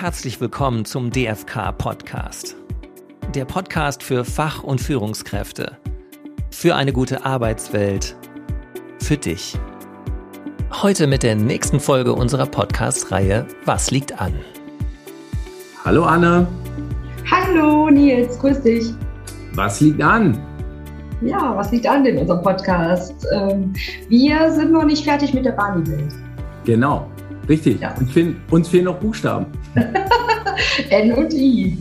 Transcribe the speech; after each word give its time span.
herzlich 0.00 0.40
willkommen 0.40 0.84
zum 0.84 1.10
DFK 1.10 1.72
Podcast. 1.76 2.54
Der 3.34 3.44
Podcast 3.44 4.04
für 4.04 4.24
Fach- 4.24 4.62
und 4.62 4.80
Führungskräfte. 4.80 5.76
Für 6.52 6.76
eine 6.76 6.92
gute 6.92 7.24
Arbeitswelt. 7.24 8.14
Für 9.00 9.16
dich. 9.16 9.58
Heute 10.70 11.08
mit 11.08 11.24
der 11.24 11.34
nächsten 11.34 11.80
Folge 11.80 12.12
unserer 12.12 12.46
Podcast-Reihe 12.46 13.48
Was 13.64 13.90
liegt 13.90 14.20
an? 14.20 14.34
Hallo 15.84 16.04
Anne. 16.04 16.46
Hallo 17.28 17.90
Nils, 17.90 18.38
grüß 18.38 18.62
dich. 18.62 18.94
Was 19.54 19.80
liegt 19.80 20.00
an? 20.00 20.38
Ja, 21.22 21.56
was 21.56 21.72
liegt 21.72 21.88
an 21.88 22.06
in 22.06 22.18
unserem 22.18 22.42
Podcast? 22.42 23.26
Ähm, 23.34 23.72
wir 24.08 24.52
sind 24.52 24.70
noch 24.70 24.84
nicht 24.84 25.02
fertig 25.02 25.34
mit 25.34 25.44
der 25.44 25.52
Barney-Welt. 25.52 26.14
Genau, 26.64 27.10
richtig. 27.48 27.80
Ja. 27.80 27.96
Uns, 27.96 28.12
fehlen, 28.12 28.40
uns 28.48 28.68
fehlen 28.68 28.84
noch 28.84 29.00
Buchstaben. 29.00 29.46
N 30.90 31.12
und 31.12 31.32
I. 31.32 31.78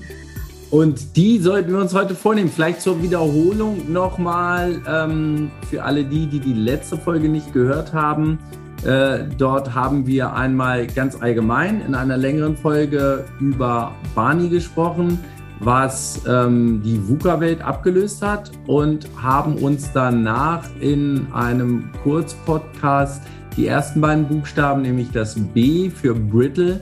Und 0.69 1.15
die 1.15 1.39
sollten 1.39 1.71
wir 1.71 1.79
uns 1.79 1.93
heute 1.93 2.13
vornehmen. 2.13 2.49
Vielleicht 2.53 2.81
zur 2.81 3.01
Wiederholung 3.01 3.91
nochmal 3.91 4.81
ähm, 4.87 5.49
für 5.69 5.83
alle 5.83 6.03
die, 6.03 6.27
die 6.27 6.39
die 6.39 6.53
letzte 6.53 6.97
Folge 6.97 7.29
nicht 7.29 7.53
gehört 7.53 7.93
haben. 7.93 8.39
Äh, 8.85 9.19
dort 9.37 9.73
haben 9.73 10.05
wir 10.05 10.33
einmal 10.33 10.85
ganz 10.87 11.21
allgemein 11.21 11.81
in 11.81 11.95
einer 11.95 12.17
längeren 12.17 12.57
Folge 12.57 13.25
über 13.39 13.93
Barney 14.13 14.49
gesprochen, 14.49 15.19
was 15.59 16.21
ähm, 16.27 16.81
die 16.83 16.99
VUCA-Welt 17.07 17.61
abgelöst 17.61 18.21
hat 18.21 18.51
und 18.67 19.07
haben 19.19 19.55
uns 19.55 19.91
danach 19.93 20.63
in 20.79 21.27
einem 21.33 21.89
Kurzpodcast 22.03 23.23
die 23.55 23.65
ersten 23.65 24.01
beiden 24.01 24.27
Buchstaben, 24.27 24.83
nämlich 24.83 25.09
das 25.11 25.35
B 25.53 25.89
für 25.89 26.13
Brittle 26.13 26.79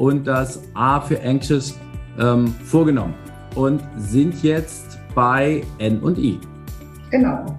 und 0.00 0.26
das 0.26 0.62
A 0.74 0.98
für 0.98 1.22
Anxious 1.22 1.78
ähm, 2.18 2.48
vorgenommen 2.64 3.14
und 3.54 3.82
sind 3.98 4.42
jetzt 4.42 4.98
bei 5.14 5.62
N 5.78 6.00
und 6.00 6.18
I. 6.18 6.40
Genau. 7.10 7.58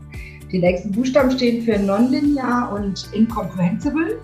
Die 0.52 0.59
nächsten 0.59 0.92
Buchstaben 0.92 1.31
stehen 1.31 1.64
für 1.64 1.78
nonlinear 1.78 2.73
und 2.73 3.08
incomprehensible. 3.14 4.19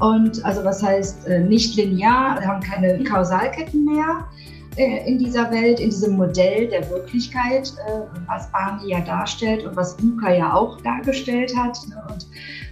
Und 0.00 0.42
also 0.44 0.64
was 0.64 0.82
heißt 0.82 1.28
äh, 1.28 1.40
nicht 1.40 1.76
linear, 1.76 2.40
wir 2.40 2.48
haben 2.48 2.62
keine 2.62 3.04
Kausalketten 3.04 3.84
mehr 3.84 4.26
äh, 4.76 5.06
in 5.06 5.18
dieser 5.18 5.50
Welt, 5.50 5.78
in 5.78 5.90
diesem 5.90 6.16
Modell 6.16 6.68
der 6.68 6.88
Wirklichkeit, 6.88 7.74
äh, 7.86 8.00
was 8.26 8.50
Barney 8.50 8.90
ja 8.90 9.00
darstellt 9.00 9.66
und 9.66 9.76
was 9.76 10.00
Luca 10.00 10.32
ja 10.32 10.54
auch 10.54 10.80
dargestellt 10.80 11.54
hat. 11.54 11.78
Ne? 11.88 12.02
Und 12.10 12.26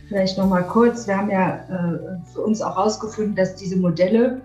vielleicht 0.09 0.39
nochmal 0.39 0.67
kurz, 0.67 1.07
wir 1.07 1.19
haben 1.19 1.31
ja 1.31 1.57
äh, 1.69 2.33
für 2.33 2.41
uns 2.41 2.63
auch 2.63 2.77
herausgefunden, 2.77 3.37
dass 3.37 3.55
diese 3.57 3.77
Modelle 3.77 4.41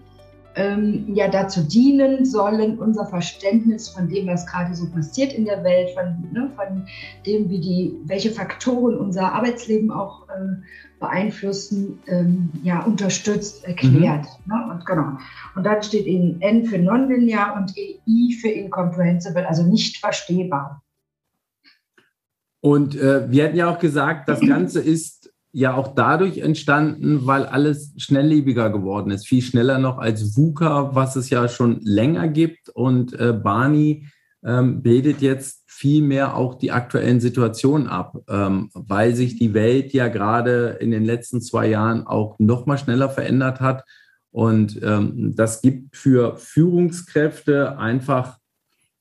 ähm, 0.56 1.06
ja 1.14 1.28
dazu 1.28 1.62
dienen 1.62 2.26
sollen, 2.26 2.80
unser 2.80 3.06
Verständnis 3.06 3.90
von 3.90 4.08
dem, 4.08 4.28
was 4.28 4.46
gerade 4.46 4.74
so 4.74 4.90
passiert 4.90 5.34
in 5.34 5.46
der 5.46 5.64
Welt, 5.64 5.90
von, 5.92 6.28
ne, 6.32 6.50
von 6.56 6.86
dem, 7.26 7.50
wie 7.50 7.60
die, 7.60 8.00
welche 8.06 8.32
Faktoren 8.32 8.98
unser 8.98 9.34
Arbeitsleben 9.34 9.92
auch 9.92 10.28
äh, 10.30 10.56
beeinflussen, 11.00 12.00
ähm, 12.08 12.50
ja, 12.64 12.84
unterstützt, 12.84 13.66
erklärt. 13.66 14.26
Mhm. 14.46 14.54
Ne? 14.54 14.72
Und 14.72 14.86
genau. 14.86 15.18
Und 15.56 15.66
dann 15.66 15.84
steht 15.84 16.06
in 16.06 16.42
N 16.42 16.66
für 16.66 16.78
nonlinear 16.78 17.56
und 17.56 17.74
I 17.78 18.34
für 18.42 18.50
incomprehensible, 18.50 19.48
also 19.48 19.64
nicht 19.64 19.98
verstehbar. 19.98 20.82
Und 22.62 22.96
äh, 22.96 23.30
wir 23.30 23.46
hatten 23.46 23.58
ja 23.58 23.70
auch 23.70 23.80
gesagt, 23.80 24.30
das 24.30 24.40
Ganze 24.48 24.82
ist 24.82 25.32
ja 25.56 25.74
auch 25.74 25.96
dadurch 25.96 26.40
entstanden, 26.40 27.26
weil 27.26 27.46
alles 27.46 27.94
schnelllebiger 27.96 28.70
geworden 28.70 29.10
ist, 29.10 29.26
viel 29.26 29.42
schneller 29.42 29.80
noch 29.80 30.00
als 30.00 30.36
VUCA, 30.36 30.94
was 30.94 31.16
es 31.16 31.30
ja 31.30 31.48
schon 31.48 31.80
länger 31.80 32.28
gibt. 32.28 32.68
Und 32.68 33.18
äh, 33.18 33.32
Barney 33.32 34.06
ähm, 34.44 34.82
bildet 34.82 35.22
jetzt 35.22 35.64
viel 35.66 36.02
mehr 36.02 36.36
auch 36.36 36.56
die 36.56 36.74
aktuellen 36.74 37.22
Situationen 37.22 37.88
ab, 37.88 38.18
ähm, 38.28 38.70
weil 38.74 39.16
sich 39.16 39.40
die 39.40 39.54
Welt 39.54 39.94
ja 39.94 40.10
gerade 40.10 40.78
in 40.82 40.92
den 40.92 41.06
letzten 41.06 41.40
zwei 41.40 41.68
Jahren 41.70 42.06
auch 42.06 42.36
noch 42.38 42.66
mal 42.66 42.78
schneller 42.78 43.08
verändert 43.08 43.62
hat. 43.62 43.86
Und 44.32 44.82
ähm, 44.84 45.36
das 45.38 45.62
gibt 45.62 45.96
für 45.96 46.36
Führungskräfte 46.36 47.78
einfach 47.78 48.40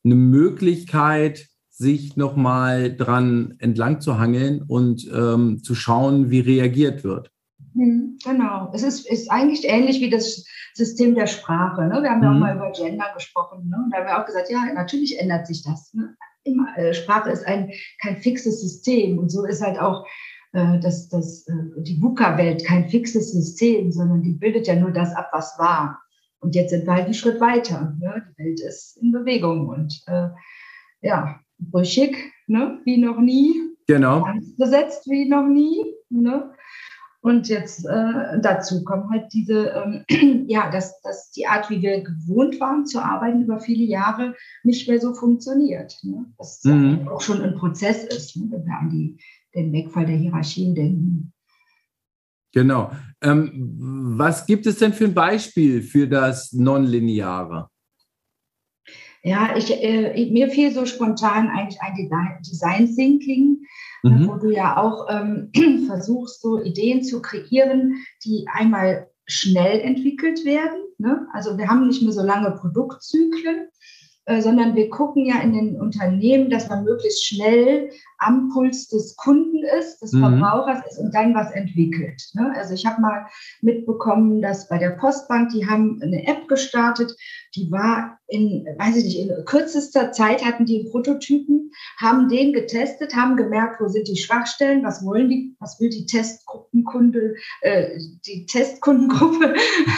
eine 0.05 0.15
Möglichkeit, 0.15 1.49
sich 1.77 2.17
nochmal 2.17 2.97
dran 2.97 3.57
entlang 3.59 4.01
zu 4.01 4.19
hangeln 4.19 4.63
und 4.63 5.11
ähm, 5.13 5.61
zu 5.63 5.75
schauen, 5.75 6.31
wie 6.31 6.39
reagiert 6.39 7.03
wird. 7.03 7.33
Hm, 7.75 8.17
genau. 8.25 8.71
Es 8.73 8.85
ist, 8.85 9.11
ist 9.11 9.29
eigentlich 9.31 9.69
ähnlich 9.69 10.01
wie 10.01 10.09
das 10.09 10.45
System 10.75 11.17
der 11.17 11.27
Sprache. 11.27 11.83
Ne? 11.83 12.01
Wir 12.01 12.11
haben 12.11 12.23
ja 12.23 12.31
auch 12.31 12.35
mhm. 12.35 12.41
mal 12.41 12.57
über 12.57 12.71
Gender 12.71 13.13
gesprochen. 13.15 13.69
Ne? 13.69 13.77
Und 13.85 13.91
da 13.91 13.99
haben 13.99 14.07
wir 14.07 14.21
auch 14.21 14.27
gesagt, 14.27 14.51
ja, 14.51 14.73
natürlich 14.73 15.19
ändert 15.19 15.49
sich 15.49 15.65
das. 15.65 15.93
Ne? 15.95 16.15
Immer, 16.45 16.79
äh, 16.79 16.95
Sprache 16.95 17.31
ist 17.31 17.45
ein, 17.45 17.73
kein 18.01 18.19
fixes 18.19 18.61
System. 18.61 19.19
Und 19.19 19.31
so 19.31 19.45
ist 19.45 19.61
halt 19.61 19.81
auch 19.81 20.07
äh, 20.53 20.79
das, 20.79 21.09
das, 21.09 21.49
äh, 21.49 21.83
die 21.83 22.01
VUCA-Welt 22.01 22.65
kein 22.65 22.89
fixes 22.89 23.33
System, 23.33 23.91
sondern 23.91 24.23
die 24.23 24.35
bildet 24.35 24.69
ja 24.69 24.77
nur 24.77 24.93
das 24.93 25.13
ab, 25.17 25.31
was 25.33 25.59
war. 25.59 26.01
Und 26.39 26.55
jetzt 26.55 26.71
sind 26.71 26.87
wir 26.87 26.95
halt 26.95 27.07
einen 27.07 27.15
Schritt 27.15 27.41
weiter. 27.41 27.97
Ne? 27.99 28.23
Die 28.39 28.45
Welt 28.45 28.61
ist 28.61 28.97
in 28.99 29.11
Bewegung. 29.11 29.69
Und 29.69 30.05
äh, 30.07 30.29
ja, 31.03 31.41
brüchig, 31.59 32.17
ne? 32.47 32.81
wie 32.85 32.99
noch 32.99 33.21
nie. 33.21 33.55
Genau. 33.87 34.27
Besetzt 34.57 35.09
wie 35.09 35.29
noch 35.29 35.47
nie. 35.47 35.85
Ne? 36.09 36.51
Und 37.25 37.49
jetzt 37.49 37.87
äh, 37.87 38.39
dazu 38.43 38.85
kommen 38.85 39.09
halt 39.09 39.33
diese, 39.33 39.69
ähm, 40.11 40.45
ja, 40.47 40.71
dass, 40.71 41.01
dass 41.01 41.31
die 41.31 41.47
Art, 41.47 41.71
wie 41.71 41.81
wir 41.81 42.03
gewohnt 42.03 42.61
waren 42.61 42.85
zu 42.85 42.99
arbeiten 43.03 43.43
über 43.43 43.61
viele 43.61 43.85
Jahre, 43.85 44.35
nicht 44.63 44.87
mehr 44.89 45.01
so 45.01 45.15
funktioniert. 45.15 45.97
Ne? 46.03 46.27
Das 46.37 46.63
mhm. 46.65 47.09
auch 47.09 47.23
schon 47.23 47.41
ein 47.41 47.55
Prozess 47.55 48.05
ist, 48.05 48.37
ne? 48.37 48.49
wenn 48.51 48.67
wir 48.67 48.79
an 48.79 48.91
die, 48.91 49.19
den 49.55 49.73
Wegfall 49.73 50.05
der 50.05 50.17
Hierarchien 50.17 50.75
denken. 50.75 51.33
Genau. 52.53 52.93
Ähm, 53.23 53.75
was 54.19 54.45
gibt 54.47 54.67
es 54.67 54.79
denn 54.79 54.93
für 54.93 55.07
ein 55.07 55.15
Beispiel 55.15 55.81
für 55.81 56.07
das 56.07 56.53
Nonlineare? 56.53 57.71
Ja, 59.27 59.57
ich, 59.57 59.73
äh, 59.83 60.31
mir 60.31 60.51
fiel 60.51 60.71
so 60.71 60.85
spontan 60.85 61.49
eigentlich 61.49 61.81
ein 61.81 61.95
Design 62.43 62.95
Thinking, 62.95 63.65
mhm. 64.03 64.29
wo 64.29 64.35
du 64.35 64.51
ja 64.51 64.77
auch 64.77 65.07
ähm, 65.09 65.51
versuchst, 65.87 66.43
so 66.43 66.63
Ideen 66.63 67.03
zu 67.03 67.23
kreieren, 67.23 68.05
die 68.23 68.45
einmal 68.53 69.09
schnell 69.25 69.81
entwickelt 69.81 70.45
werden. 70.45 70.79
Ne? 70.99 71.27
Also 71.33 71.57
wir 71.57 71.69
haben 71.69 71.87
nicht 71.87 72.03
mehr 72.03 72.13
so 72.13 72.23
lange 72.23 72.51
Produktzyklen, 72.51 73.69
äh, 74.27 74.43
sondern 74.43 74.75
wir 74.75 74.91
gucken 74.91 75.25
ja 75.25 75.41
in 75.41 75.55
den 75.55 75.81
Unternehmen, 75.81 76.51
dass 76.51 76.69
man 76.69 76.85
möglichst 76.85 77.25
schnell 77.25 77.91
am 78.25 78.49
Puls 78.49 78.89
des 78.89 79.17
Kunden 79.17 79.63
ist, 79.79 80.01
des 80.01 80.13
mhm. 80.13 80.21
Verbrauchers 80.21 80.81
ist 80.91 80.99
und 80.99 81.15
dann 81.15 81.35
was 81.35 81.51
entwickelt. 81.53 82.23
Ne? 82.35 82.53
Also 82.57 82.75
ich 82.75 82.87
habe 82.87 83.01
mal 83.01 83.27
mitbekommen, 83.61 84.41
dass 84.43 84.69
bei 84.69 84.79
der 84.79 84.91
Postbank, 84.91 85.51
die 85.51 85.67
haben 85.67 86.01
eine 86.03 86.27
App 86.27 86.49
gestartet, 86.49 87.15
die 87.55 87.71
war 87.71 88.19
in, 88.27 88.67
weiß 88.79 88.97
ich 88.97 89.05
nicht, 89.05 89.19
in 89.19 89.45
kürzester 89.45 90.13
Zeit 90.13 90.45
hatten 90.45 90.67
die 90.67 90.89
Prototypen, 90.91 91.71
haben 92.01 92.29
den 92.29 92.53
getestet, 92.53 93.15
haben 93.15 93.37
gemerkt, 93.37 93.81
wo 93.81 93.89
sind 93.89 94.09
die 94.09 94.17
Schwachstellen, 94.17 94.85
was 94.85 95.05
wollen 95.05 95.29
die, 95.29 95.55
was 95.61 95.79
will 95.81 95.91
die 95.91 96.07
Testgruppenkunde, 96.07 97.35
äh, 97.61 97.99
die 98.27 98.47
Testkundengruppe 98.47 99.55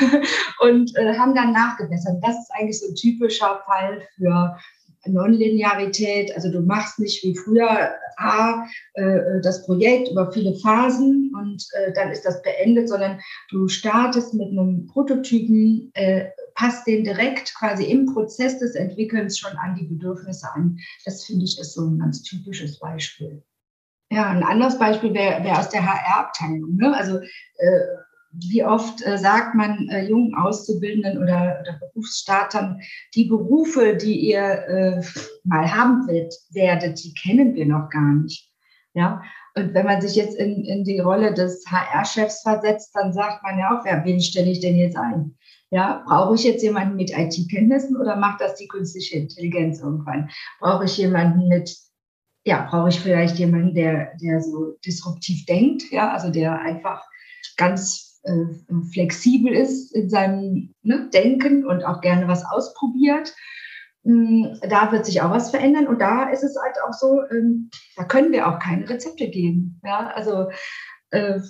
und 0.60 0.96
äh, 0.96 1.16
haben 1.16 1.34
dann 1.34 1.52
nachgebessert. 1.52 2.16
Das 2.22 2.36
ist 2.36 2.50
eigentlich 2.52 2.80
so 2.80 2.88
ein 2.88 2.94
typischer 2.94 3.62
Fall 3.64 4.02
für 4.16 4.56
Nonlinearität, 5.08 6.34
also 6.34 6.50
du 6.50 6.60
machst 6.60 6.98
nicht 6.98 7.22
wie 7.22 7.36
früher 7.36 7.94
A, 8.16 8.66
äh, 8.94 9.40
das 9.42 9.64
Projekt 9.66 10.10
über 10.10 10.32
viele 10.32 10.54
Phasen 10.56 11.32
und 11.34 11.66
äh, 11.72 11.92
dann 11.92 12.10
ist 12.10 12.24
das 12.24 12.42
beendet, 12.42 12.88
sondern 12.88 13.20
du 13.50 13.68
startest 13.68 14.34
mit 14.34 14.48
einem 14.48 14.86
Prototypen, 14.86 15.90
äh, 15.94 16.30
passt 16.54 16.86
den 16.86 17.04
direkt 17.04 17.54
quasi 17.54 17.84
im 17.84 18.06
Prozess 18.06 18.58
des 18.58 18.74
Entwickelns 18.74 19.38
schon 19.38 19.56
an 19.58 19.74
die 19.74 19.86
Bedürfnisse 19.86 20.48
an. 20.54 20.78
Das 21.04 21.24
finde 21.24 21.44
ich 21.44 21.58
ist 21.58 21.74
so 21.74 21.86
ein 21.86 21.98
ganz 21.98 22.22
typisches 22.22 22.78
Beispiel. 22.78 23.42
Ja, 24.10 24.30
ein 24.30 24.44
anderes 24.44 24.78
Beispiel 24.78 25.12
wäre 25.14 25.42
wär 25.42 25.58
aus 25.58 25.68
der 25.68 25.84
HR-Abteilung. 25.84 26.76
Ne? 26.76 26.96
Also 26.96 27.18
äh, 27.18 27.80
wie 28.38 28.64
oft 28.64 29.04
äh, 29.06 29.18
sagt 29.18 29.54
man 29.54 29.88
äh, 29.88 30.06
jungen 30.06 30.34
Auszubildenden 30.34 31.18
oder, 31.22 31.58
oder, 31.60 31.78
Berufsstartern, 31.80 32.80
die 33.14 33.24
Berufe, 33.24 33.96
die 33.96 34.18
ihr 34.28 34.42
äh, 34.42 35.02
mal 35.44 35.72
haben 35.72 36.06
wird, 36.06 36.34
werdet, 36.50 37.02
die 37.02 37.14
kennen 37.14 37.54
wir 37.54 37.66
noch 37.66 37.88
gar 37.90 38.14
nicht. 38.14 38.50
Ja, 38.94 39.22
und 39.54 39.74
wenn 39.74 39.86
man 39.86 40.00
sich 40.00 40.16
jetzt 40.16 40.36
in, 40.36 40.64
in 40.64 40.84
die 40.84 41.00
Rolle 41.00 41.34
des 41.34 41.64
HR-Chefs 41.66 42.42
versetzt, 42.42 42.90
dann 42.94 43.12
sagt 43.12 43.42
man 43.42 43.58
ja 43.58 43.70
auch, 43.70 43.84
wer, 43.84 44.04
wen 44.04 44.20
stelle 44.20 44.50
ich 44.50 44.60
denn 44.60 44.76
jetzt 44.76 44.96
ein? 44.96 45.36
Ja, 45.70 46.02
brauche 46.06 46.34
ich 46.34 46.44
jetzt 46.44 46.62
jemanden 46.62 46.96
mit 46.96 47.10
IT-Kenntnissen 47.10 47.96
oder 47.96 48.16
macht 48.16 48.40
das 48.40 48.54
die 48.54 48.68
künstliche 48.68 49.18
Intelligenz 49.18 49.80
irgendwann? 49.80 50.30
Brauche 50.60 50.84
ich 50.84 50.96
jemanden 50.96 51.48
mit, 51.48 51.74
ja, 52.44 52.66
brauche 52.70 52.90
ich 52.90 53.00
vielleicht 53.00 53.38
jemanden, 53.38 53.74
der, 53.74 54.14
der 54.22 54.40
so 54.40 54.76
disruptiv 54.84 55.44
denkt, 55.46 55.90
ja, 55.90 56.12
also 56.12 56.30
der 56.30 56.60
einfach 56.60 57.02
ganz 57.56 58.15
flexibel 58.92 59.52
ist 59.52 59.94
in 59.94 60.08
seinem 60.08 60.74
ne, 60.82 61.08
Denken 61.12 61.66
und 61.66 61.84
auch 61.84 62.00
gerne 62.00 62.28
was 62.28 62.44
ausprobiert. 62.44 63.34
Hm, 64.04 64.58
da 64.68 64.92
wird 64.92 65.06
sich 65.06 65.22
auch 65.22 65.30
was 65.30 65.50
verändern 65.50 65.86
und 65.86 66.00
da 66.00 66.30
ist 66.30 66.44
es 66.44 66.56
halt 66.62 66.76
auch 66.86 66.92
so, 66.92 67.22
ähm, 67.30 67.70
da 67.96 68.04
können 68.04 68.32
wir 68.32 68.48
auch 68.48 68.58
keine 68.58 68.88
Rezepte 68.88 69.28
geben. 69.28 69.80
Ja, 69.84 70.10
also 70.14 70.48
äh, 71.10 71.40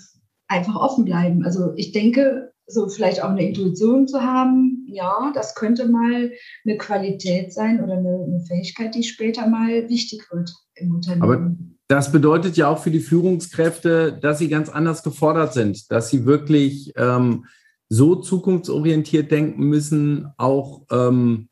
einfach 0.49 0.77
offen 0.77 1.05
bleiben. 1.05 1.45
Also 1.45 1.73
ich 1.77 1.93
denke, 1.93 2.53
so 2.67 2.89
vielleicht 2.89 3.23
auch 3.23 3.31
eine 3.31 3.47
Intuition 3.47 4.09
zu 4.09 4.23
haben, 4.23 4.87
ja, 4.89 5.31
das 5.35 5.55
könnte 5.55 5.89
mal 5.89 6.33
eine 6.65 6.77
Qualität 6.79 7.53
sein 7.53 7.83
oder 7.83 7.95
eine, 7.95 8.25
eine 8.27 8.41
Fähigkeit, 8.41 8.95
die 8.95 9.05
später 9.05 9.47
mal 9.47 9.89
wichtig 9.89 10.27
wird 10.31 10.51
im 10.75 10.95
Unternehmen. 10.95 11.23
Aber 11.23 11.57
das 11.89 12.11
bedeutet 12.11 12.57
ja 12.57 12.69
auch 12.69 12.83
für 12.83 12.91
die 12.91 13.01
Führungskräfte, 13.01 14.19
dass 14.21 14.39
sie 14.39 14.49
ganz 14.49 14.69
anders 14.69 15.03
gefordert 15.03 15.53
sind, 15.53 15.91
dass 15.91 16.11
sie 16.11 16.27
wirklich 16.27 16.93
ähm, 16.97 17.47
so 17.89 18.17
zukunftsorientiert 18.17 19.31
denken 19.31 19.65
müssen, 19.65 20.29
auch 20.37 20.83
ähm, 20.91 21.49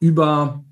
über, 0.00 0.64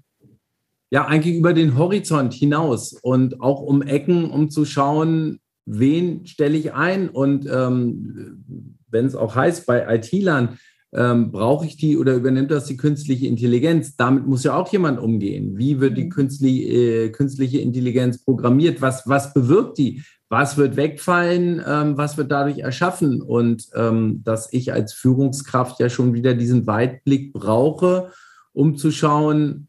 ja, 0.90 1.06
eigentlich 1.06 1.36
über 1.36 1.52
den 1.52 1.78
Horizont 1.78 2.34
hinaus 2.34 2.92
und 2.92 3.40
auch 3.40 3.60
um 3.60 3.82
Ecken, 3.82 4.30
um 4.30 4.50
zu 4.50 4.64
schauen, 4.64 5.38
wen 5.64 6.26
stelle 6.26 6.56
ich 6.56 6.72
ein 6.72 7.08
und 7.08 7.46
ähm, 7.46 8.76
wenn 8.88 9.06
es 9.06 9.14
auch 9.14 9.34
heißt, 9.34 9.66
bei 9.66 9.94
IT-Lern, 9.96 10.58
ähm, 10.94 11.32
brauche 11.32 11.66
ich 11.66 11.76
die 11.76 11.98
oder 11.98 12.14
übernimmt 12.14 12.50
das 12.50 12.66
die 12.66 12.76
künstliche 12.76 13.26
Intelligenz? 13.26 13.96
Damit 13.96 14.26
muss 14.26 14.44
ja 14.44 14.56
auch 14.56 14.70
jemand 14.72 15.00
umgehen. 15.00 15.58
Wie 15.58 15.80
wird 15.80 15.96
die 15.96 16.04
mhm. 16.04 16.10
künstliche, 16.10 16.68
äh, 16.68 17.08
künstliche 17.10 17.58
Intelligenz 17.58 18.22
programmiert? 18.24 18.80
Was, 18.80 19.06
was 19.06 19.34
bewirkt 19.34 19.78
die? 19.78 20.02
Was 20.28 20.56
wird 20.56 20.76
wegfallen? 20.76 21.62
Ähm, 21.66 21.96
was 21.96 22.16
wird 22.16 22.30
dadurch 22.30 22.58
erschaffen? 22.58 23.20
Und 23.20 23.68
ähm, 23.74 24.22
dass 24.24 24.52
ich 24.52 24.72
als 24.72 24.92
Führungskraft 24.92 25.80
ja 25.80 25.88
schon 25.88 26.14
wieder 26.14 26.34
diesen 26.34 26.66
Weitblick 26.66 27.32
brauche, 27.32 28.12
um 28.52 28.76
zu 28.76 28.92
schauen, 28.92 29.66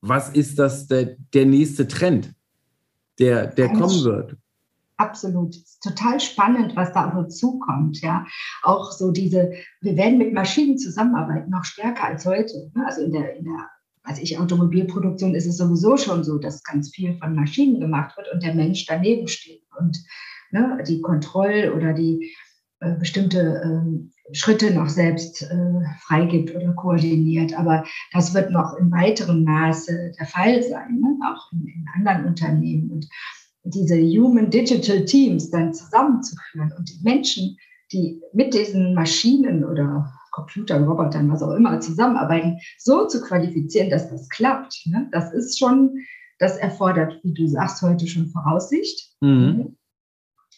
was 0.00 0.30
ist 0.30 0.58
das 0.58 0.86
der, 0.86 1.16
der 1.34 1.46
nächste 1.46 1.88
Trend, 1.88 2.34
der, 3.18 3.48
der 3.48 3.68
kommen 3.68 4.04
wird 4.04 4.36
absolut. 4.96 5.56
total 5.82 6.20
spannend, 6.20 6.76
was 6.76 6.92
da 6.92 7.08
auf 7.08 7.14
uns 7.14 7.36
zukommt. 7.36 8.00
Ja, 8.00 8.26
auch 8.62 8.92
so 8.92 9.10
diese, 9.10 9.52
wir 9.80 9.96
werden 9.96 10.18
mit 10.18 10.32
Maschinen 10.32 10.78
zusammenarbeiten, 10.78 11.50
noch 11.50 11.64
stärker 11.64 12.04
als 12.04 12.26
heute. 12.26 12.70
Ne? 12.74 12.86
Also 12.86 13.02
in 13.02 13.12
der, 13.12 13.36
in 13.36 13.44
der, 13.44 13.70
also 14.02 14.22
ich 14.22 14.38
Automobilproduktion 14.38 15.34
ist 15.34 15.46
es 15.46 15.56
sowieso 15.56 15.96
schon 15.96 16.24
so, 16.24 16.38
dass 16.38 16.62
ganz 16.62 16.90
viel 16.94 17.16
von 17.18 17.34
Maschinen 17.34 17.80
gemacht 17.80 18.16
wird 18.16 18.32
und 18.32 18.42
der 18.42 18.54
Mensch 18.54 18.86
daneben 18.86 19.28
steht 19.28 19.62
und 19.78 19.98
ne, 20.50 20.82
die 20.86 21.00
Kontroll- 21.00 21.72
oder 21.74 21.92
die 21.92 22.34
äh, 22.80 22.94
bestimmte 22.94 23.40
äh, 23.40 24.34
Schritte 24.34 24.70
noch 24.72 24.88
selbst 24.88 25.42
äh, 25.42 25.80
freigibt 26.00 26.54
oder 26.54 26.72
koordiniert. 26.74 27.58
Aber 27.58 27.84
das 28.12 28.34
wird 28.34 28.50
noch 28.50 28.76
in 28.76 28.90
weiterem 28.90 29.44
Maße 29.44 30.12
der 30.18 30.26
Fall 30.26 30.62
sein, 30.62 31.00
ne? 31.00 31.18
auch 31.26 31.52
in, 31.52 31.66
in 31.66 31.86
anderen 31.94 32.26
Unternehmen. 32.26 32.90
Und 32.90 33.08
diese 33.66 33.96
Human 33.96 34.50
Digital 34.50 35.04
Teams 35.04 35.50
dann 35.50 35.74
zusammenzuführen 35.74 36.72
und 36.78 36.88
die 36.88 37.00
Menschen, 37.02 37.56
die 37.92 38.20
mit 38.32 38.54
diesen 38.54 38.94
Maschinen 38.94 39.64
oder 39.64 40.12
Computern, 40.32 40.84
Robotern, 40.84 41.30
was 41.30 41.42
auch 41.42 41.54
immer 41.54 41.80
zusammenarbeiten, 41.80 42.58
so 42.78 43.06
zu 43.06 43.22
qualifizieren, 43.22 43.90
dass 43.90 44.10
das 44.10 44.28
klappt. 44.28 44.82
Ne? 44.86 45.08
Das 45.12 45.32
ist 45.32 45.58
schon, 45.58 45.94
das 46.38 46.58
erfordert, 46.58 47.18
wie 47.22 47.32
du 47.32 47.46
sagst, 47.46 47.80
heute 47.82 48.06
schon 48.06 48.28
Voraussicht. 48.28 49.12
Mhm. 49.20 49.76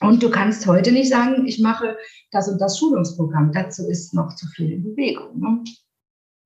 Und 0.01 0.23
du 0.23 0.31
kannst 0.31 0.67
heute 0.67 0.93
nicht 0.93 1.09
sagen, 1.09 1.47
ich 1.47 1.61
mache 1.61 1.97
das 2.31 2.49
und 2.49 2.61
das 2.61 2.79
Schulungsprogramm. 2.79 3.53
Dazu 3.53 3.89
ist 3.89 4.15
noch 4.15 4.35
zu 4.35 4.47
viel 4.49 4.73
in 4.73 4.85
Bewegung. 4.85 5.39
Ne? 5.41 5.65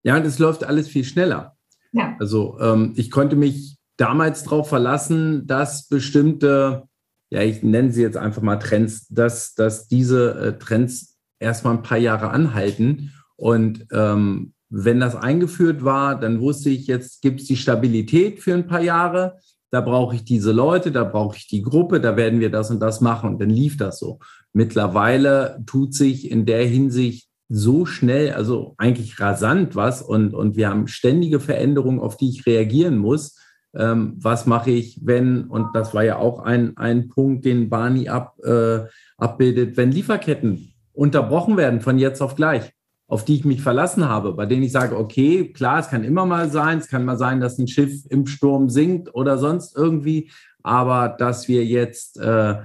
Ja, 0.05 0.17
und 0.17 0.27
es 0.27 0.39
läuft 0.39 0.65
alles 0.65 0.89
viel 0.89 1.05
schneller. 1.05 1.57
Ja. 1.93 2.17
Also 2.19 2.59
ähm, 2.61 2.93
ich 2.97 3.11
konnte 3.11 3.37
mich 3.37 3.79
damals 3.97 4.45
darauf 4.45 4.69
verlassen, 4.69 5.47
dass 5.47 5.89
bestimmte, 5.89 6.85
ja, 7.31 7.43
ich 7.43 7.63
nenne 7.63 7.93
sie 7.93 8.03
jetzt 8.03 8.17
einfach 8.17 8.43
mal 8.43 8.57
Trends, 8.57 9.07
dass, 9.09 9.55
dass 9.55 9.89
diese 9.89 10.35
äh, 10.35 10.59
Trends 10.59 11.19
erstmal 11.39 11.75
ein 11.75 11.83
paar 11.83 11.99
Jahre 11.99 12.31
anhalten. 12.31 13.13
Und 13.37 13.87
ähm, 13.93 14.55
wenn 14.71 15.01
das 15.01 15.17
eingeführt 15.17 15.85
war, 15.85 16.19
dann 16.19 16.41
wusste 16.41 16.71
ich, 16.71 16.87
jetzt 16.87 17.21
gibt 17.21 17.41
es 17.41 17.47
die 17.47 17.57
Stabilität 17.57 18.41
für 18.41 18.55
ein 18.55 18.67
paar 18.67 18.81
Jahre. 18.81 19.39
Da 19.71 19.81
brauche 19.81 20.15
ich 20.17 20.25
diese 20.25 20.53
Leute, 20.53 20.93
da 20.93 21.05
brauche 21.05 21.37
ich 21.37 21.49
die 21.49 21.63
Gruppe, 21.63 22.01
da 22.01 22.17
werden 22.17 22.41
wir 22.41 22.51
das 22.51 22.71
und 22.71 22.81
das 22.81 23.01
machen. 23.01 23.31
Und 23.31 23.41
dann 23.41 23.51
lief 23.51 23.77
das 23.77 23.99
so. 23.99 24.19
Mittlerweile 24.53 25.63
tut 25.67 25.95
sich 25.95 26.31
in 26.31 26.47
der 26.47 26.67
Hinsicht 26.67 27.29
so 27.49 27.85
schnell, 27.85 28.33
also 28.33 28.75
eigentlich 28.79 29.21
rasant 29.21 29.77
was 29.77 30.01
und, 30.01 30.33
und 30.33 30.57
wir 30.57 30.71
haben 30.71 30.89
ständige 30.89 31.39
Veränderungen, 31.39 32.01
auf 32.01 32.17
die 32.17 32.31
ich 32.31 32.47
reagieren 32.47 32.97
muss, 32.97 33.37
ähm, 33.75 34.15
was 34.19 34.47
mache 34.47 34.71
ich, 34.71 35.01
wenn, 35.03 35.45
und 35.45 35.75
das 35.75 35.95
war 35.95 36.05
ja 36.05 36.17
auch 36.17 36.41
ein, 36.41 36.77
ein 36.77 37.09
Punkt, 37.09 37.45
den 37.45 37.71
Barney 37.71 38.09
ab, 38.09 38.37
äh, 38.45 38.81
abbildet, 39.17 39.77
wenn 39.77 39.93
Lieferketten 39.93 40.75
unterbrochen 40.93 41.57
werden 41.57 41.81
von 41.81 41.99
jetzt 41.99 42.21
auf 42.21 42.35
gleich, 42.35 42.73
auf 43.07 43.25
die 43.25 43.37
ich 43.37 43.45
mich 43.45 43.63
verlassen 43.63 44.09
habe, 44.09 44.35
bei 44.35 44.47
denen 44.47 44.63
ich 44.63 44.73
sage, 44.73 44.97
okay, 44.97 45.53
klar, 45.53 45.81
es 45.81 45.89
kann 45.89 46.05
immer 46.05 46.27
mal 46.27 46.51
sein, 46.51 46.79
es 46.79 46.89
kann 46.89 47.05
mal 47.05 47.19
sein, 47.19 47.41
dass 47.41 47.59
ein 47.59 47.69
Schiff 47.69 48.05
im 48.11 48.27
Sturm 48.27 48.69
sinkt 48.69 49.15
oder 49.15 49.39
sonst 49.39 49.77
irgendwie, 49.77 50.31
aber 50.63 51.09
dass 51.09 51.49
wir 51.49 51.65
jetzt 51.65 52.19
äh, 52.19 52.57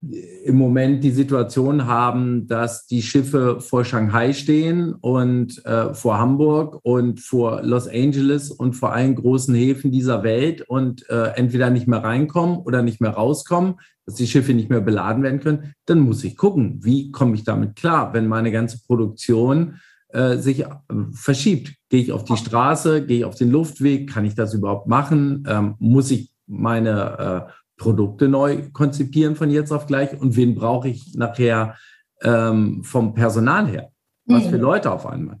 im 0.00 0.56
Moment 0.56 1.02
die 1.02 1.10
Situation 1.10 1.86
haben, 1.86 2.46
dass 2.46 2.86
die 2.86 3.02
Schiffe 3.02 3.60
vor 3.60 3.84
Shanghai 3.84 4.32
stehen 4.32 4.94
und 4.94 5.64
äh, 5.64 5.92
vor 5.92 6.18
Hamburg 6.18 6.78
und 6.82 7.20
vor 7.20 7.62
Los 7.62 7.88
Angeles 7.88 8.52
und 8.52 8.74
vor 8.74 8.92
allen 8.92 9.16
großen 9.16 9.54
Häfen 9.54 9.90
dieser 9.90 10.22
Welt 10.22 10.62
und 10.62 11.08
äh, 11.10 11.32
entweder 11.34 11.70
nicht 11.70 11.88
mehr 11.88 12.04
reinkommen 12.04 12.58
oder 12.58 12.82
nicht 12.82 13.00
mehr 13.00 13.10
rauskommen, 13.10 13.80
dass 14.06 14.14
die 14.14 14.28
Schiffe 14.28 14.54
nicht 14.54 14.70
mehr 14.70 14.80
beladen 14.80 15.24
werden 15.24 15.40
können, 15.40 15.72
dann 15.84 15.98
muss 15.98 16.22
ich 16.22 16.36
gucken, 16.36 16.78
wie 16.82 17.10
komme 17.10 17.34
ich 17.34 17.42
damit 17.42 17.74
klar, 17.74 18.14
wenn 18.14 18.28
meine 18.28 18.52
ganze 18.52 18.78
Produktion 18.86 19.80
äh, 20.10 20.36
sich 20.36 20.60
äh, 20.60 20.68
verschiebt. 21.12 21.74
Gehe 21.88 22.00
ich 22.00 22.12
auf 22.12 22.24
die 22.24 22.36
Straße, 22.36 23.04
gehe 23.04 23.18
ich 23.18 23.24
auf 23.24 23.34
den 23.34 23.50
Luftweg, 23.50 24.08
kann 24.08 24.24
ich 24.24 24.36
das 24.36 24.54
überhaupt 24.54 24.86
machen? 24.86 25.44
Ähm, 25.48 25.74
muss 25.80 26.12
ich 26.12 26.30
meine 26.46 27.48
äh, 27.48 27.52
Produkte 27.78 28.28
neu 28.28 28.68
konzipieren 28.72 29.36
von 29.36 29.50
jetzt 29.50 29.72
auf 29.72 29.86
gleich 29.86 30.20
und 30.20 30.36
wen 30.36 30.54
brauche 30.54 30.88
ich 30.88 31.14
nachher 31.14 31.76
ähm, 32.22 32.82
vom 32.84 33.14
Personal 33.14 33.66
her? 33.68 33.90
Was 34.26 34.46
für 34.46 34.56
mhm. 34.56 34.62
Leute 34.62 34.92
auf 34.92 35.06
einmal? 35.06 35.40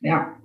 Ja. 0.00 0.36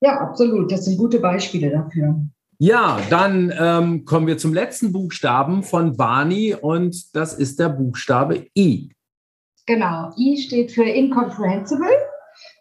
Ja, 0.00 0.20
absolut. 0.20 0.70
Das 0.70 0.84
sind 0.84 0.98
gute 0.98 1.18
Beispiele 1.18 1.70
dafür. 1.70 2.20
Ja, 2.58 2.98
dann 3.10 3.52
ähm, 3.58 4.04
kommen 4.04 4.26
wir 4.26 4.38
zum 4.38 4.54
letzten 4.54 4.92
Buchstaben 4.92 5.62
von 5.62 5.96
Barney 5.96 6.54
und 6.54 7.14
das 7.14 7.34
ist 7.34 7.58
der 7.58 7.68
Buchstabe 7.68 8.46
I. 8.56 8.90
Genau, 9.66 10.12
I 10.16 10.38
steht 10.38 10.72
für 10.72 10.84
incomprehensible, 10.84 11.90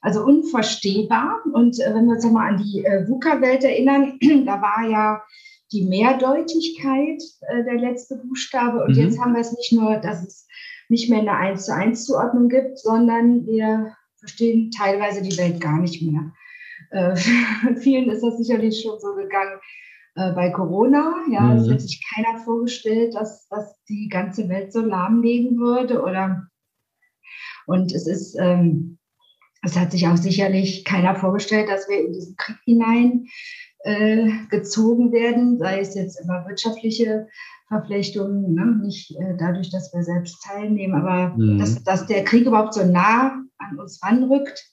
also 0.01 0.23
unverstehbar. 0.23 1.39
Und 1.53 1.79
äh, 1.79 1.93
wenn 1.93 2.05
wir 2.05 2.15
uns 2.15 2.25
nochmal 2.25 2.53
an 2.53 2.57
die 2.57 2.83
äh, 2.83 3.07
VUCA-Welt 3.07 3.63
erinnern, 3.63 4.19
da 4.45 4.61
war 4.61 4.89
ja 4.89 5.21
die 5.71 5.85
Mehrdeutigkeit 5.85 7.21
äh, 7.41 7.63
der 7.63 7.75
letzte 7.75 8.17
Buchstabe. 8.17 8.83
Und 8.83 8.95
mhm. 8.95 9.03
jetzt 9.03 9.19
haben 9.19 9.33
wir 9.33 9.41
es 9.41 9.55
nicht 9.55 9.73
nur, 9.73 9.97
dass 9.97 10.23
es 10.23 10.47
nicht 10.89 11.09
mehr 11.09 11.19
eine 11.19 11.35
1 11.35 11.65
zu 11.65 11.73
1 11.73 12.05
Zuordnung 12.05 12.49
gibt, 12.49 12.77
sondern 12.79 13.45
wir 13.45 13.95
verstehen 14.17 14.71
teilweise 14.71 15.21
die 15.21 15.37
Welt 15.37 15.59
gar 15.59 15.79
nicht 15.79 16.01
mehr. 16.01 16.31
Äh, 16.91 17.15
vielen 17.77 18.09
ist 18.09 18.21
das 18.21 18.37
sicherlich 18.37 18.81
schon 18.81 18.99
so 18.99 19.15
gegangen 19.15 19.59
äh, 20.15 20.31
bei 20.33 20.49
Corona. 20.51 21.15
Ja, 21.31 21.41
mhm. 21.41 21.57
es 21.57 21.69
hat 21.69 21.81
sich 21.81 22.03
keiner 22.13 22.39
vorgestellt, 22.39 23.15
dass, 23.15 23.47
dass 23.47 23.83
die 23.85 24.07
ganze 24.09 24.47
Welt 24.49 24.71
so 24.71 24.81
lahmlegen 24.81 25.57
würde. 25.57 26.01
Oder 26.01 26.47
und 27.65 27.91
es 27.91 28.07
ist, 28.07 28.35
ähm, 28.39 28.97
es 29.63 29.75
hat 29.75 29.91
sich 29.91 30.07
auch 30.07 30.17
sicherlich 30.17 30.85
keiner 30.85 31.15
vorgestellt, 31.15 31.69
dass 31.69 31.89
wir 31.89 32.05
in 32.05 32.13
diesen 32.13 32.35
Krieg 32.35 32.57
hinein 32.65 33.27
äh, 33.85 34.27
gezogen 34.49 35.11
werden, 35.11 35.59
sei 35.59 35.79
es 35.79 35.93
jetzt 35.93 36.19
über 36.23 36.43
wirtschaftliche 36.47 37.27
Verflechtungen, 37.67 38.53
ne? 38.53 38.79
nicht 38.83 39.11
äh, 39.11 39.35
dadurch, 39.37 39.69
dass 39.69 39.93
wir 39.93 40.03
selbst 40.03 40.43
teilnehmen, 40.43 40.95
aber 40.95 41.35
mhm. 41.37 41.59
dass, 41.59 41.83
dass 41.83 42.05
der 42.07 42.23
Krieg 42.23 42.45
überhaupt 42.45 42.73
so 42.73 42.83
nah 42.83 43.41
an 43.57 43.79
uns 43.79 44.01
ranrückt, 44.03 44.63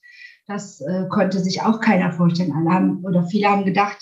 das 0.47 0.81
äh, 0.81 1.05
konnte 1.09 1.41
sich 1.41 1.63
auch 1.63 1.81
keiner 1.81 2.13
vorstellen. 2.13 2.53
Alle 2.53 2.71
haben, 2.71 3.05
oder 3.05 3.25
viele 3.25 3.49
haben 3.49 3.65
gedacht, 3.65 3.99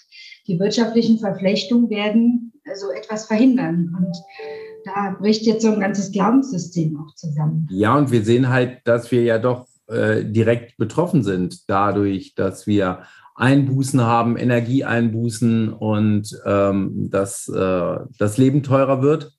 die 0.47 0.59
wirtschaftlichen 0.59 1.19
Verflechtungen 1.19 1.91
werden 1.91 2.53
äh, 2.65 2.77
so 2.77 2.91
etwas 2.91 3.27
verhindern. 3.27 3.95
Und 3.99 4.17
da 4.85 5.17
bricht 5.19 5.43
jetzt 5.43 5.63
so 5.63 5.73
ein 5.73 5.81
ganzes 5.81 6.13
Glaubenssystem 6.13 6.97
auch 6.99 7.15
zusammen. 7.15 7.69
Ja, 7.71 7.97
und 7.97 8.11
wir 8.11 8.25
sehen 8.25 8.49
halt, 8.49 8.79
dass 8.85 9.11
wir 9.11 9.23
ja 9.23 9.39
doch 9.39 9.67
äh, 9.89 10.25
direkt 10.25 10.77
betroffen 10.77 11.25
sind 11.25 11.69
dadurch, 11.69 12.35
dass 12.37 12.67
wir 12.67 13.03
Einbußen 13.41 14.03
haben, 14.03 14.37
Energieeinbußen 14.37 15.73
und 15.73 16.39
ähm, 16.45 17.09
dass 17.11 17.49
äh, 17.49 17.97
das 18.19 18.37
Leben 18.37 18.63
teurer 18.63 19.03
wird. 19.03 19.33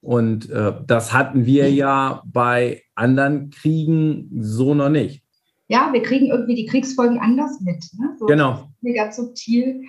Und 0.00 0.50
äh, 0.50 0.72
das 0.86 1.12
hatten 1.12 1.44
wir 1.44 1.70
ja 1.70 2.22
bei 2.26 2.82
anderen 2.94 3.50
Kriegen 3.50 4.30
so 4.40 4.74
noch 4.74 4.88
nicht. 4.88 5.22
Ja, 5.68 5.90
wir 5.92 6.02
kriegen 6.02 6.26
irgendwie 6.26 6.54
die 6.54 6.66
Kriegsfolgen 6.66 7.20
anders 7.20 7.60
mit. 7.60 7.84
Ne? 7.98 8.16
So 8.18 8.26
genau. 8.26 8.68
Ganz 8.94 9.16
subtil. 9.16 9.82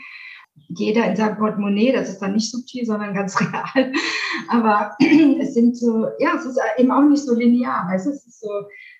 Jeder 0.67 1.09
in 1.09 1.15
seinem 1.15 1.37
Portemonnaie, 1.37 1.93
das 1.93 2.09
ist 2.09 2.19
dann 2.19 2.33
nicht 2.33 2.51
subtil, 2.51 2.85
sondern 2.85 3.13
ganz 3.13 3.39
real. 3.41 3.91
Aber 4.49 4.91
es 5.39 5.53
sind 5.53 5.77
so, 5.77 6.07
ja, 6.19 6.35
es 6.37 6.45
ist 6.45 6.59
eben 6.77 6.91
auch 6.91 7.01
nicht 7.01 7.23
so 7.23 7.33
linear. 7.33 7.87
Weißt? 7.89 8.07
Es 8.07 8.27
ist 8.27 8.41
so, 8.41 8.49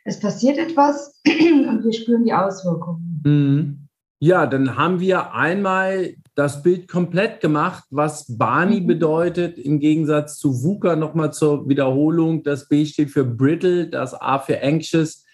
es 0.06 0.20
passiert 0.20 0.58
etwas 0.58 1.20
und 1.28 1.84
wir 1.84 1.94
spüren 1.94 2.24
die 2.24 2.34
Auswirkungen. 2.34 3.22
Mhm. 3.26 3.83
Ja, 4.26 4.48
dann 4.48 4.78
haben 4.78 5.02
wir 5.02 5.34
einmal 5.34 6.14
das 6.34 6.64
Bild 6.64 6.88
komplett 6.88 7.42
gemacht, 7.42 7.84
was 7.90 8.38
Barney 8.38 8.80
mhm. 8.80 8.88
bedeutet, 8.88 9.58
im 9.58 9.82
Gegensatz 9.82 10.38
zu 10.38 10.64
VUCA 10.64 10.96
nochmal 10.96 11.34
zur 11.34 11.68
Wiederholung. 11.68 12.42
Das 12.42 12.70
B 12.70 12.86
steht 12.86 13.10
für 13.10 13.26
brittle, 13.26 13.90
das 13.90 14.14
A 14.14 14.40
für 14.40 14.64
anxious, 14.64 15.26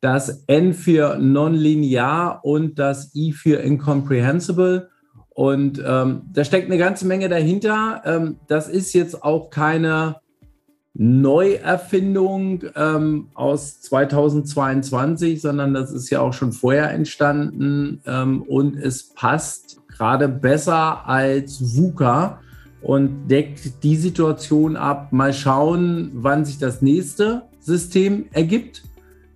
das 0.00 0.42
N 0.48 0.74
für 0.74 1.18
nonlinear 1.18 2.44
und 2.44 2.80
das 2.80 3.14
I 3.14 3.30
für 3.30 3.60
incomprehensible. 3.60 4.88
Und 5.28 5.80
ähm, 5.86 6.22
da 6.32 6.42
steckt 6.42 6.66
eine 6.66 6.78
ganze 6.78 7.06
Menge 7.06 7.28
dahinter. 7.28 8.02
Ähm, 8.04 8.40
das 8.48 8.68
ist 8.68 8.92
jetzt 8.92 9.22
auch 9.22 9.50
keine 9.50 10.16
Neuerfindung 10.94 12.64
ähm, 12.76 13.28
aus 13.34 13.80
2022, 13.80 15.40
sondern 15.40 15.72
das 15.72 15.90
ist 15.90 16.10
ja 16.10 16.20
auch 16.20 16.34
schon 16.34 16.52
vorher 16.52 16.90
entstanden 16.90 18.02
ähm, 18.06 18.42
und 18.42 18.76
es 18.76 19.14
passt 19.14 19.78
gerade 19.88 20.28
besser 20.28 21.08
als 21.08 21.76
VUCA 21.76 22.40
und 22.82 23.28
deckt 23.28 23.84
die 23.84 23.96
Situation 23.96 24.76
ab. 24.76 25.12
Mal 25.12 25.32
schauen, 25.32 26.10
wann 26.14 26.44
sich 26.44 26.58
das 26.58 26.82
nächste 26.82 27.42
System 27.60 28.26
ergibt, 28.32 28.82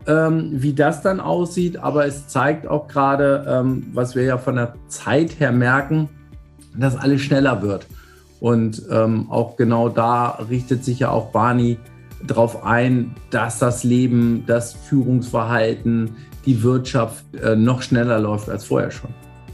ähm, 0.07 0.51
wie 0.53 0.75
das 0.75 1.03
dann 1.03 1.21
aussieht. 1.21 1.79
Aber 1.79 2.07
es 2.07 2.29
zeigt 2.29 2.67
auch 2.67 2.89
gerade, 2.89 3.47
ähm, 3.49 3.87
was 3.93 4.15
wir 4.15 4.25
ja 4.25 4.37
von 4.37 4.57
der 4.57 4.75
Zeit 4.89 5.41
her 5.41 5.53
merken, 5.53 6.09
dass 6.77 6.97
alles 6.97 7.23
schneller 7.23 7.63
wird. 7.63 7.87
Und 8.41 8.83
ähm, 8.91 9.27
auch 9.31 9.57
genau 9.57 9.89
da 9.89 10.39
richtet 10.51 10.85
sich 10.85 11.01
ja 11.01 11.11
auch 11.11 11.31
Barney 11.31 11.79
darauf 12.27 12.65
ein, 12.65 13.15
dass 13.31 13.59
das 13.59 13.85
Leben, 13.85 14.45
das 14.47 14.73
Führungsverhalten, 14.73 16.17
die 16.45 16.63
Wirtschaft 16.63 17.25
äh, 17.35 17.57
noch 17.57 17.83
schneller 17.83 18.19
läuft 18.19 18.49
als 18.49 18.65
vorher 18.65 18.91
schon. 18.91 19.11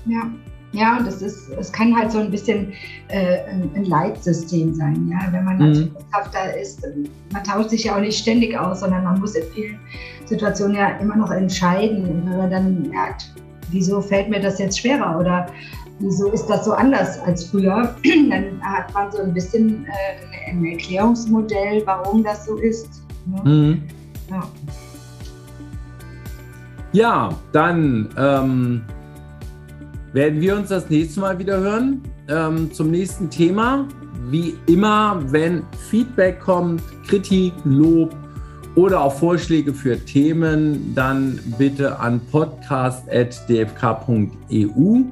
Ja. 0.06 0.30
Ja, 0.74 0.96
und 0.96 1.06
das 1.06 1.20
ist, 1.20 1.50
es 1.50 1.70
kann 1.70 1.94
halt 1.94 2.10
so 2.10 2.18
ein 2.18 2.30
bisschen 2.30 2.72
äh, 3.08 3.44
ein, 3.44 3.70
ein, 3.74 3.84
Leitsystem 3.84 4.74
sein, 4.74 5.06
ja, 5.12 5.30
wenn 5.30 5.44
man 5.44 5.58
mhm. 5.58 5.92
Wirtschafter 5.94 6.58
ist. 6.58 6.82
Man 7.30 7.44
tauscht 7.44 7.68
sich 7.68 7.84
ja 7.84 7.96
auch 7.96 8.00
nicht 8.00 8.18
ständig 8.18 8.58
aus, 8.58 8.80
sondern 8.80 9.04
man 9.04 9.20
muss 9.20 9.34
in 9.34 9.44
vielen 9.52 9.78
Situationen 10.24 10.76
ja 10.76 10.96
immer 10.96 11.14
noch 11.14 11.30
entscheiden. 11.30 12.06
Und 12.06 12.30
wenn 12.30 12.38
man 12.38 12.50
dann 12.50 12.88
merkt, 12.88 13.34
wieso 13.70 14.00
fällt 14.00 14.30
mir 14.30 14.40
das 14.40 14.58
jetzt 14.58 14.78
schwerer 14.78 15.18
oder 15.20 15.46
wieso 15.98 16.30
ist 16.30 16.46
das 16.46 16.64
so 16.64 16.72
anders 16.72 17.18
als 17.20 17.44
früher, 17.44 17.94
dann 18.30 18.60
hat 18.62 18.92
man 18.94 19.12
so 19.12 19.22
ein 19.22 19.32
bisschen 19.32 19.86
äh, 19.86 20.50
ein 20.50 20.64
Erklärungsmodell, 20.64 21.82
warum 21.86 22.24
das 22.24 22.46
so 22.46 22.56
ist. 22.56 23.02
Ne? 23.26 23.50
Mhm. 23.50 23.82
Ja. 24.30 24.42
ja. 26.92 27.28
dann 27.52 28.08
ähm, 28.16 28.82
werden 30.12 30.40
wir 30.40 30.56
uns 30.56 30.68
das 30.68 30.90
nächste 30.90 31.20
Mal 31.20 31.38
wieder 31.38 31.58
hören 31.58 32.02
ähm, 32.28 32.72
zum 32.72 32.90
nächsten 32.90 33.30
Thema. 33.30 33.86
Wie 34.30 34.54
immer, 34.66 35.20
wenn 35.26 35.62
Feedback 35.90 36.40
kommt, 36.40 36.82
Kritik, 37.06 37.52
Lob 37.64 38.16
oder 38.74 39.02
auch 39.02 39.12
Vorschläge 39.12 39.74
für 39.74 39.98
Themen, 39.98 40.94
dann 40.94 41.38
bitte 41.58 41.98
an 41.98 42.20
podcast.dfk.eu. 42.30 45.02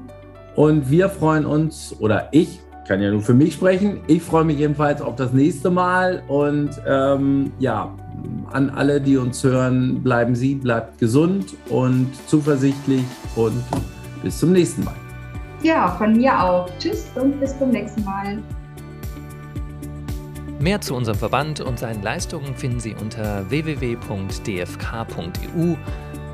Und 0.56 0.90
wir 0.90 1.08
freuen 1.08 1.46
uns, 1.46 1.94
oder 1.98 2.28
ich 2.32 2.60
kann 2.86 3.00
ja 3.00 3.10
nur 3.10 3.20
für 3.20 3.34
mich 3.34 3.54
sprechen, 3.54 4.00
ich 4.08 4.20
freue 4.22 4.44
mich 4.44 4.58
jedenfalls 4.58 5.00
auf 5.00 5.14
das 5.16 5.32
nächste 5.32 5.70
Mal. 5.70 6.22
Und 6.26 6.70
ähm, 6.86 7.52
ja, 7.60 7.94
an 8.52 8.70
alle, 8.70 9.00
die 9.00 9.16
uns 9.16 9.44
hören, 9.44 10.02
bleiben 10.02 10.34
Sie, 10.34 10.56
bleibt 10.56 10.98
gesund 10.98 11.54
und 11.68 12.10
zuversichtlich 12.26 13.04
und 13.36 13.62
bis 14.22 14.38
zum 14.38 14.52
nächsten 14.52 14.84
Mal. 14.84 14.96
Ja, 15.62 15.88
von 15.96 16.14
mir 16.14 16.42
auch. 16.42 16.68
Tschüss 16.78 17.06
und 17.14 17.38
bis 17.38 17.56
zum 17.58 17.70
nächsten 17.70 18.02
Mal. 18.04 18.42
Mehr 20.58 20.80
zu 20.80 20.94
unserem 20.94 21.16
Verband 21.16 21.60
und 21.60 21.78
seinen 21.78 22.02
Leistungen 22.02 22.54
finden 22.54 22.80
Sie 22.80 22.94
unter 23.00 23.48
www.dfk.eu 23.48 24.06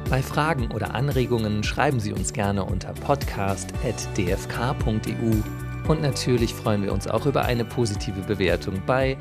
bei 0.09 0.23
Fragen 0.23 0.71
oder 0.71 0.95
Anregungen 0.95 1.65
schreiben 1.65 2.01
Sie 2.01 2.13
uns 2.13 2.33
gerne 2.33 2.65
unter 2.65 2.93
podcast.dfk.eu 2.93 5.89
und 5.89 6.03
natürlich 6.03 6.55
freuen 6.55 6.83
wir 6.83 6.93
uns 6.93 7.09
auch 7.09 7.27
über 7.27 7.45
eine 7.45 7.65
positive 7.65 8.21
Bewertung 8.23 8.83
bei 8.87 9.17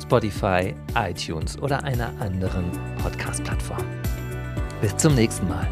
Spotify, 0.00 0.74
iTunes 0.94 1.60
oder 1.60 1.82
einer 1.84 2.08
anderen 2.20 2.70
Podcast-Plattform. 3.02 3.84
Bis 4.80 4.96
zum 4.96 5.14
nächsten 5.14 5.48
Mal. 5.48 5.68